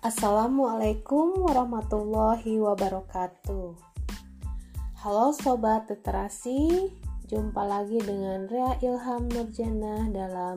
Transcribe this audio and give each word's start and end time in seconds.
Assalamualaikum 0.00 1.44
warahmatullahi 1.44 2.56
wabarakatuh. 2.56 3.76
Halo 4.96 5.28
sobat 5.36 5.92
literasi, 5.92 6.88
jumpa 7.28 7.60
lagi 7.68 8.00
dengan 8.00 8.48
Rea 8.48 8.80
Ilham 8.80 9.28
Nurjana 9.28 10.08
dalam 10.08 10.56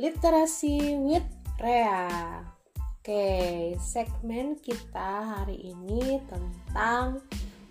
Literasi 0.00 1.04
with 1.04 1.28
Rea. 1.60 2.40
Oke, 2.80 3.76
segmen 3.76 4.56
kita 4.56 5.36
hari 5.36 5.68
ini 5.68 6.24
tentang 6.24 7.20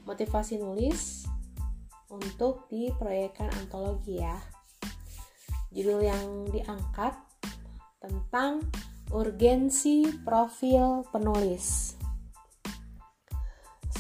motivasi 0.05 0.61
nulis 0.61 1.25
untuk 2.13 2.70
di 2.70 2.93
proyekan 2.93 3.49
antologi 3.57 4.21
ya. 4.21 4.38
Judul 5.73 5.97
yang 6.13 6.45
diangkat 6.54 7.18
tentang 8.05 8.62
urgensi 9.11 10.03
profil 10.27 11.07
penulis. 11.11 11.95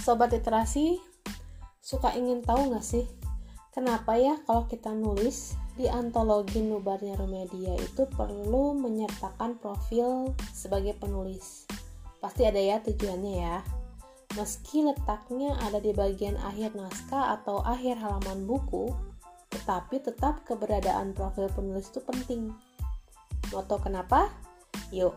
Sobat 0.03 0.31
literasi, 0.35 0.99
suka 1.79 2.15
ingin 2.15 2.43
tahu 2.43 2.71
nggak 2.71 2.83
sih 2.83 3.07
kenapa 3.77 4.17
ya 4.17 4.41
kalau 4.49 4.65
kita 4.65 4.89
nulis 4.89 5.53
di 5.77 5.85
antologi 5.85 6.65
Nubarnya 6.65 7.13
Remedia 7.13 7.77
itu 7.77 8.09
perlu 8.09 8.73
menyertakan 8.73 9.61
profil 9.61 10.33
sebagai 10.49 10.97
penulis? 10.97 11.69
Pasti 12.17 12.49
ada 12.49 12.57
ya 12.57 12.81
tujuannya 12.81 13.33
ya. 13.37 13.61
Meski 14.33 14.81
letaknya 14.81 15.55
ada 15.61 15.77
di 15.77 15.93
bagian 15.93 16.35
akhir 16.41 16.73
naskah 16.73 17.37
atau 17.37 17.61
akhir 17.61 18.01
halaman 18.01 18.49
buku, 18.49 18.89
tetapi 19.53 20.01
tetap 20.01 20.43
keberadaan 20.43 21.13
profil 21.13 21.47
penulis 21.53 21.93
itu 21.93 22.01
penting. 22.03 22.51
Moto 23.53 23.77
kenapa? 23.79 24.46
Yuk, 24.95 25.15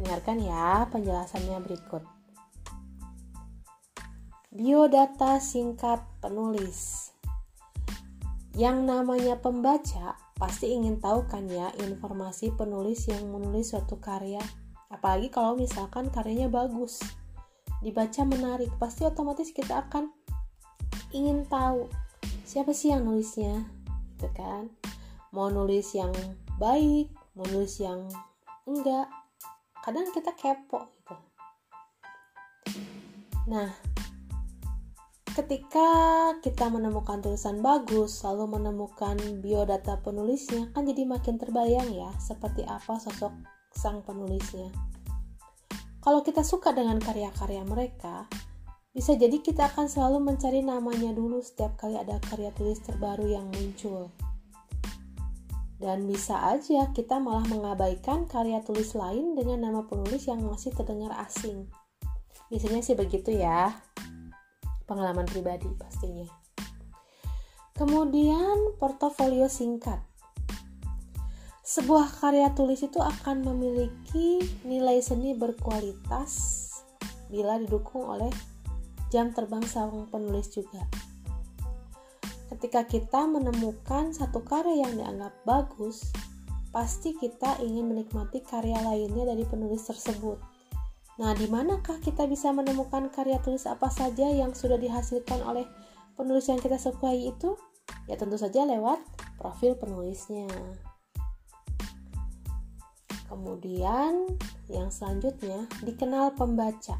dengarkan 0.00 0.40
ya 0.40 0.88
penjelasannya 0.88 1.60
berikut. 1.60 2.00
Biodata 4.48 5.36
singkat 5.44 6.00
penulis. 6.24 7.12
Yang 8.56 8.78
namanya 8.88 9.36
pembaca 9.38 10.16
pasti 10.40 10.72
ingin 10.72 10.98
tahu 10.98 11.28
kan 11.28 11.44
ya 11.46 11.68
informasi 11.78 12.56
penulis 12.56 13.06
yang 13.12 13.28
menulis 13.28 13.76
suatu 13.76 14.00
karya. 14.00 14.40
Apalagi 14.88 15.28
kalau 15.28 15.52
misalkan 15.54 16.08
karyanya 16.08 16.48
bagus. 16.48 16.98
Dibaca 17.84 18.24
menarik, 18.26 18.72
pasti 18.80 19.06
otomatis 19.06 19.54
kita 19.54 19.86
akan 19.86 20.10
ingin 21.14 21.46
tahu 21.46 21.86
siapa 22.48 22.72
sih 22.72 22.90
yang 22.90 23.04
nulisnya. 23.04 23.68
Gitu 24.16 24.32
kan? 24.32 24.72
Mau 25.30 25.52
nulis 25.52 25.92
yang 25.92 26.10
baik, 26.56 27.12
mau 27.36 27.44
nulis 27.52 27.78
yang 27.78 28.08
enggak. 28.68 29.08
Kadang 29.80 30.12
kita 30.12 30.36
kepo 30.36 30.92
gitu. 31.00 31.14
Nah 33.48 33.72
ketika 35.32 35.88
kita 36.42 36.66
menemukan 36.66 37.22
tulisan 37.22 37.62
bagus 37.62 38.26
lalu 38.26 38.58
menemukan 38.58 39.14
biodata 39.38 40.02
penulisnya 40.02 40.66
kan 40.74 40.82
jadi 40.82 41.06
makin 41.06 41.38
terbayang 41.38 41.94
ya 41.94 42.10
seperti 42.18 42.66
apa 42.68 43.00
sosok 43.00 43.32
sang 43.72 44.04
penulisnya. 44.04 44.68
Kalau 46.04 46.20
kita 46.20 46.44
suka 46.44 46.74
dengan 46.76 47.00
karya-karya 47.00 47.64
mereka 47.64 48.28
bisa 48.92 49.14
jadi 49.14 49.38
kita 49.38 49.70
akan 49.70 49.86
selalu 49.86 50.18
mencari 50.26 50.60
namanya 50.60 51.14
dulu 51.14 51.38
setiap 51.38 51.78
kali 51.78 51.94
ada 51.94 52.18
karya 52.18 52.50
tulis 52.50 52.82
terbaru 52.82 53.30
yang 53.30 53.46
muncul 53.54 54.10
dan 55.78 56.10
bisa 56.10 56.34
aja 56.58 56.90
kita 56.90 57.22
malah 57.22 57.46
mengabaikan 57.46 58.26
karya 58.26 58.58
tulis 58.66 58.98
lain 58.98 59.38
dengan 59.38 59.70
nama 59.70 59.86
penulis 59.86 60.26
yang 60.26 60.42
masih 60.42 60.74
terdengar 60.74 61.14
asing. 61.22 61.70
Biasanya 62.50 62.82
sih 62.82 62.98
begitu 62.98 63.30
ya. 63.30 63.70
Pengalaman 64.90 65.26
pribadi 65.30 65.70
pastinya. 65.78 66.26
Kemudian 67.78 68.74
portofolio 68.82 69.46
singkat. 69.46 70.02
Sebuah 71.62 72.10
karya 72.18 72.50
tulis 72.58 72.82
itu 72.82 72.98
akan 72.98 73.46
memiliki 73.46 74.42
nilai 74.66 74.98
seni 74.98 75.38
berkualitas 75.38 76.64
bila 77.30 77.60
didukung 77.60 78.08
oleh 78.08 78.32
jam 79.12 79.30
terbang 79.36 79.62
sang 79.62 80.08
penulis 80.08 80.48
juga 80.50 80.88
ketika 82.58 82.82
kita 82.90 83.22
menemukan 83.30 84.10
satu 84.10 84.42
karya 84.42 84.82
yang 84.82 84.98
dianggap 84.98 85.30
bagus, 85.46 86.10
pasti 86.74 87.14
kita 87.14 87.54
ingin 87.62 87.86
menikmati 87.86 88.42
karya 88.42 88.82
lainnya 88.82 89.30
dari 89.30 89.46
penulis 89.46 89.86
tersebut. 89.86 90.42
Nah, 91.22 91.38
di 91.38 91.46
manakah 91.46 92.02
kita 92.02 92.26
bisa 92.26 92.50
menemukan 92.50 93.14
karya 93.14 93.38
tulis 93.46 93.62
apa 93.62 93.86
saja 93.94 94.26
yang 94.26 94.58
sudah 94.58 94.74
dihasilkan 94.74 95.38
oleh 95.46 95.70
penulis 96.18 96.50
yang 96.50 96.58
kita 96.58 96.82
sukai 96.82 97.30
itu? 97.30 97.54
Ya 98.10 98.18
tentu 98.18 98.34
saja 98.34 98.66
lewat 98.66 98.98
profil 99.38 99.78
penulisnya. 99.78 100.50
Kemudian 103.30 104.34
yang 104.66 104.90
selanjutnya 104.90 105.70
dikenal 105.86 106.34
pembaca. 106.34 106.98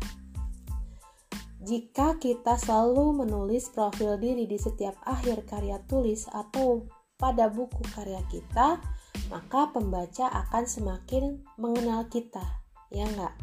Jika 1.69 2.17
kita 2.17 2.57
selalu 2.57 3.21
menulis 3.21 3.69
profil 3.69 4.17
diri 4.17 4.49
di 4.49 4.57
setiap 4.57 4.97
akhir 5.05 5.45
karya 5.45 5.77
tulis 5.85 6.25
atau 6.33 6.89
pada 7.21 7.53
buku 7.53 7.85
karya 7.93 8.25
kita, 8.33 8.81
maka 9.29 9.69
pembaca 9.69 10.33
akan 10.33 10.65
semakin 10.65 11.45
mengenal 11.61 12.09
kita, 12.09 12.41
ya 12.89 13.05
enggak? 13.05 13.37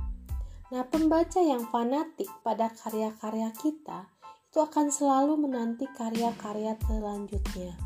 Nah, 0.74 0.90
pembaca 0.90 1.38
yang 1.38 1.70
fanatik 1.70 2.26
pada 2.42 2.74
karya-karya 2.74 3.54
kita 3.62 4.10
itu 4.50 4.58
akan 4.58 4.90
selalu 4.90 5.46
menanti 5.46 5.86
karya-karya 5.94 6.82
selanjutnya. 6.82 7.78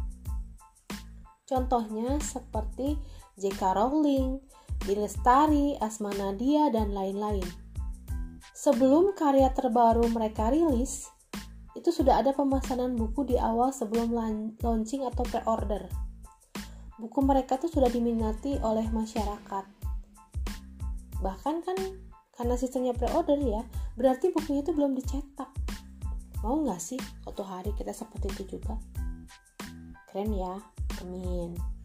Contohnya 1.44 2.16
seperti 2.24 2.96
J.K. 3.36 3.76
Rowling, 3.76 4.40
Dilestari, 4.88 5.76
Asma 5.84 6.16
Nadia, 6.16 6.72
dan 6.72 6.96
lain-lain 6.96 7.69
sebelum 8.60 9.16
karya 9.16 9.56
terbaru 9.56 10.12
mereka 10.12 10.52
rilis, 10.52 11.08
itu 11.80 11.96
sudah 11.96 12.20
ada 12.20 12.36
pemesanan 12.36 13.00
buku 13.00 13.24
di 13.24 13.40
awal 13.40 13.72
sebelum 13.72 14.12
launching 14.60 15.08
atau 15.08 15.24
pre-order. 15.24 15.88
Buku 17.00 17.24
mereka 17.24 17.56
tuh 17.56 17.72
sudah 17.72 17.88
diminati 17.88 18.60
oleh 18.60 18.84
masyarakat. 18.92 19.66
Bahkan 21.24 21.56
kan 21.64 21.78
karena 22.36 22.56
sistemnya 22.60 22.92
pre-order 22.92 23.40
ya, 23.40 23.64
berarti 23.96 24.36
bukunya 24.36 24.60
itu 24.60 24.76
belum 24.76 24.92
dicetak. 25.00 25.48
Mau 26.44 26.60
nggak 26.60 26.84
sih 26.84 27.00
suatu 27.24 27.48
hari 27.48 27.72
kita 27.80 27.96
seperti 27.96 28.28
itu 28.36 28.60
juga? 28.60 28.76
Keren 30.12 30.36
ya, 30.36 30.60
amin. 31.00 31.79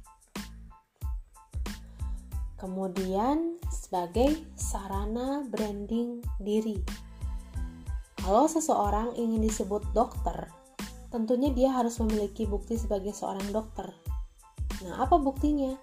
Kemudian 2.54 3.59
sebagai 3.69 4.34
sarana 4.54 5.42
branding 5.47 6.22
diri. 6.38 6.78
Kalau 8.25 8.48
seseorang 8.48 9.12
ingin 9.20 9.44
disebut 9.44 9.84
dokter, 9.92 10.48
tentunya 11.12 11.53
dia 11.53 11.70
harus 11.76 12.00
memiliki 12.00 12.48
bukti 12.48 12.81
sebagai 12.81 13.12
seorang 13.12 13.44
dokter. 13.53 13.92
Nah, 14.82 15.04
apa 15.04 15.20
buktinya? 15.20 15.76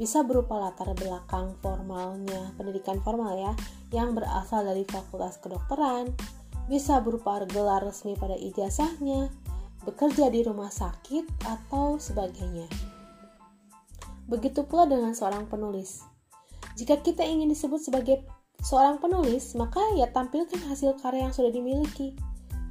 Bisa 0.00 0.24
berupa 0.24 0.56
latar 0.56 0.96
belakang 0.96 1.58
formalnya, 1.60 2.56
pendidikan 2.56 3.02
formal 3.04 3.36
ya, 3.36 3.52
yang 3.92 4.16
berasal 4.16 4.64
dari 4.64 4.86
fakultas 4.88 5.36
kedokteran, 5.42 6.14
bisa 6.70 7.02
berupa 7.04 7.42
gelar 7.44 7.84
resmi 7.84 8.16
pada 8.16 8.38
ijazahnya, 8.38 9.28
bekerja 9.84 10.32
di 10.32 10.40
rumah 10.46 10.72
sakit, 10.72 11.26
atau 11.44 12.00
sebagainya. 12.00 12.70
Begitu 14.30 14.62
pula 14.62 14.86
dengan 14.86 15.10
seorang 15.10 15.50
penulis. 15.50 16.06
Jika 16.78 17.02
kita 17.02 17.26
ingin 17.26 17.50
disebut 17.50 17.82
sebagai 17.82 18.22
seorang 18.62 19.02
penulis, 19.02 19.58
maka 19.58 19.82
ya 19.98 20.06
tampilkan 20.14 20.62
hasil 20.70 21.02
karya 21.02 21.26
yang 21.26 21.34
sudah 21.34 21.50
dimiliki. 21.50 22.14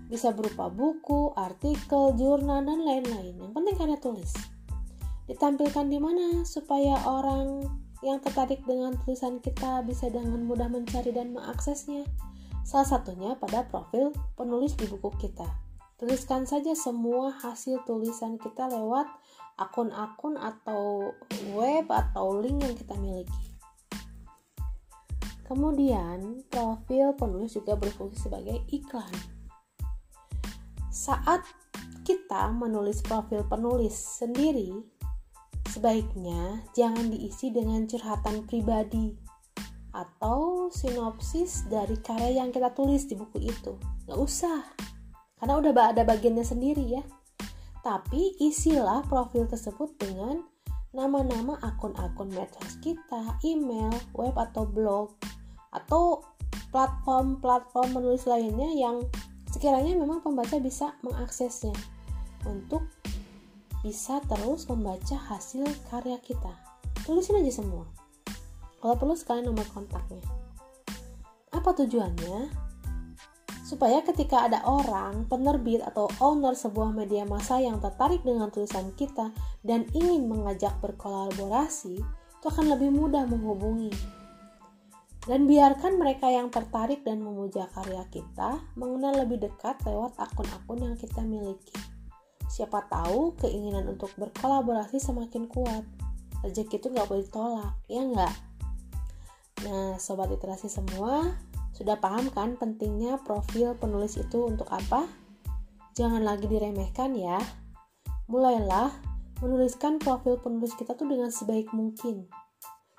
Bisa 0.08 0.32
berupa 0.32 0.72
buku, 0.72 1.36
artikel, 1.36 2.16
jurnal, 2.16 2.64
dan 2.64 2.82
lain-lain. 2.82 3.36
Yang 3.38 3.52
penting 3.54 3.76
karya 3.76 3.98
tulis. 4.00 4.32
Ditampilkan 5.28 5.86
di 5.92 6.00
mana 6.02 6.42
supaya 6.48 6.98
orang 7.06 7.68
yang 8.02 8.24
tertarik 8.24 8.64
dengan 8.64 8.96
tulisan 9.04 9.44
kita 9.44 9.84
bisa 9.84 10.08
dengan 10.08 10.48
mudah 10.48 10.72
mencari 10.72 11.12
dan 11.12 11.36
mengaksesnya. 11.36 12.08
Salah 12.64 12.88
satunya 12.88 13.36
pada 13.36 13.68
profil 13.68 14.16
penulis 14.40 14.74
di 14.80 14.88
buku 14.88 15.12
kita. 15.20 15.69
Tuliskan 16.00 16.48
saja 16.48 16.72
semua 16.80 17.36
hasil 17.44 17.84
tulisan 17.84 18.40
kita 18.40 18.72
lewat 18.72 19.04
akun-akun 19.60 20.40
atau 20.40 21.12
web 21.52 21.92
atau 21.92 22.40
link 22.40 22.64
yang 22.64 22.72
kita 22.72 22.96
miliki. 22.96 23.52
Kemudian, 25.44 26.48
profil 26.48 27.12
penulis 27.20 27.52
juga 27.52 27.76
berfungsi 27.76 28.32
sebagai 28.32 28.64
iklan. 28.72 29.12
Saat 30.88 31.44
kita 32.08 32.48
menulis 32.56 33.04
profil 33.04 33.44
penulis 33.44 33.92
sendiri, 34.24 34.72
sebaiknya 35.68 36.64
jangan 36.72 37.12
diisi 37.12 37.52
dengan 37.52 37.84
curhatan 37.84 38.48
pribadi. 38.48 39.20
atau 39.90 40.70
sinopsis 40.70 41.66
dari 41.66 41.98
karya 41.98 42.46
yang 42.46 42.54
kita 42.54 42.70
tulis 42.78 43.10
di 43.10 43.18
buku 43.18 43.42
itu. 43.42 43.74
Nggak 44.06 44.20
usah, 44.22 44.62
karena 45.40 45.54
udah 45.60 45.72
ada 45.96 46.04
bagiannya 46.04 46.44
sendiri 46.44 46.86
ya. 47.00 47.04
Tapi 47.80 48.36
isilah 48.44 49.08
profil 49.08 49.48
tersebut 49.48 49.96
dengan 49.96 50.44
nama-nama 50.92 51.56
akun-akun 51.64 52.30
medsos 52.36 52.76
kita, 52.84 53.40
email, 53.48 53.94
web 54.12 54.36
atau 54.36 54.68
blog, 54.68 55.16
atau 55.72 56.22
platform-platform 56.76 57.96
menulis 57.96 58.28
lainnya 58.28 58.70
yang 58.76 59.02
sekiranya 59.50 59.98
memang 59.98 60.22
pembaca 60.22 60.60
bisa 60.62 60.94
mengaksesnya 61.02 61.74
untuk 62.46 62.86
bisa 63.80 64.20
terus 64.28 64.68
membaca 64.68 65.16
hasil 65.32 65.66
karya 65.88 66.20
kita. 66.20 66.52
Tulisin 67.08 67.40
aja 67.40 67.64
semua. 67.64 67.88
Kalau 68.80 68.96
perlu 69.00 69.16
sekalian 69.16 69.52
nomor 69.52 69.66
kontaknya. 69.72 70.24
Apa 71.50 71.74
tujuannya? 71.74 72.69
Supaya 73.70 74.02
ketika 74.02 74.50
ada 74.50 74.66
orang, 74.66 75.30
penerbit 75.30 75.86
atau 75.86 76.10
owner 76.18 76.58
sebuah 76.58 76.90
media 76.90 77.22
massa 77.22 77.62
yang 77.62 77.78
tertarik 77.78 78.26
dengan 78.26 78.50
tulisan 78.50 78.90
kita 78.98 79.30
dan 79.62 79.86
ingin 79.94 80.26
mengajak 80.26 80.74
berkolaborasi, 80.82 82.02
itu 82.02 82.46
akan 82.50 82.74
lebih 82.74 82.90
mudah 82.90 83.30
menghubungi. 83.30 83.94
Dan 85.22 85.46
biarkan 85.46 86.02
mereka 86.02 86.34
yang 86.34 86.50
tertarik 86.50 87.06
dan 87.06 87.22
memuja 87.22 87.70
karya 87.70 88.02
kita 88.10 88.58
mengenal 88.74 89.22
lebih 89.22 89.38
dekat 89.38 89.78
lewat 89.86 90.18
akun-akun 90.18 90.90
yang 90.90 90.98
kita 90.98 91.22
miliki. 91.22 91.78
Siapa 92.50 92.90
tahu 92.90 93.38
keinginan 93.38 93.86
untuk 93.86 94.10
berkolaborasi 94.18 94.98
semakin 94.98 95.46
kuat. 95.46 95.86
Rezeki 96.42 96.82
itu 96.82 96.88
nggak 96.90 97.06
boleh 97.06 97.22
ditolak, 97.22 97.78
ya 97.86 98.02
nggak? 98.02 98.34
Nah, 99.70 100.02
sobat 100.02 100.34
literasi 100.34 100.66
semua, 100.66 101.38
sudah 101.80 101.96
paham 101.96 102.28
kan 102.36 102.60
pentingnya 102.60 103.24
profil 103.24 103.72
penulis 103.80 104.20
itu 104.20 104.44
untuk 104.44 104.68
apa? 104.68 105.08
Jangan 105.96 106.28
lagi 106.28 106.52
diremehkan 106.52 107.16
ya. 107.16 107.40
Mulailah 108.28 108.92
menuliskan 109.40 109.96
profil 110.04 110.44
penulis 110.44 110.76
kita 110.76 110.92
tuh 111.00 111.08
dengan 111.08 111.32
sebaik 111.32 111.72
mungkin, 111.72 112.28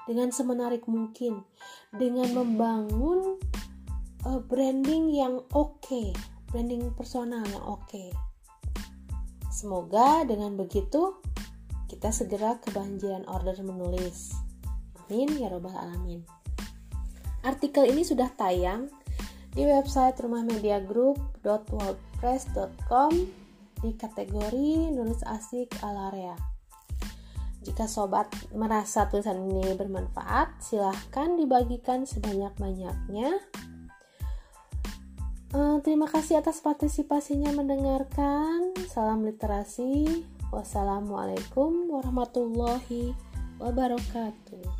dengan 0.08 0.32
semenarik 0.32 0.88
mungkin, 0.88 1.44
dengan 1.92 2.32
membangun 2.32 3.36
uh, 4.24 4.40
branding 4.48 5.12
yang 5.12 5.44
oke, 5.52 5.76
okay, 5.84 6.16
branding 6.48 6.88
personal 6.96 7.44
yang 7.44 7.64
oke. 7.68 7.84
Okay. 7.84 8.08
Semoga 9.52 10.24
dengan 10.24 10.56
begitu 10.56 11.20
kita 11.84 12.08
segera 12.16 12.56
kebanjiran 12.64 13.28
order 13.28 13.60
menulis. 13.60 14.32
Amin 15.04 15.36
ya 15.36 15.52
robbal 15.52 15.76
alamin. 15.76 16.39
Artikel 17.40 17.88
ini 17.88 18.04
sudah 18.04 18.28
tayang 18.36 18.92
di 19.50 19.66
website 19.66 20.14
rumahmediagroup.wordpress.com 20.20 23.12
di 23.80 23.96
kategori 23.96 24.92
nulis 24.92 25.24
asik 25.24 25.72
alarea. 25.80 26.36
Jika 27.60 27.84
sobat 27.84 28.32
merasa 28.56 29.04
tulisan 29.08 29.52
ini 29.52 29.76
bermanfaat, 29.76 30.64
silahkan 30.64 31.36
dibagikan 31.36 32.08
sebanyak-banyaknya 32.08 33.36
Uh, 35.50 35.82
terima 35.82 36.06
kasih 36.06 36.38
atas 36.38 36.62
partisipasinya 36.62 37.50
mendengarkan. 37.50 38.70
Salam 38.86 39.26
literasi. 39.26 40.22
Wassalamualaikum 40.54 41.90
warahmatullahi 41.90 43.18
wabarakatuh. 43.58 44.79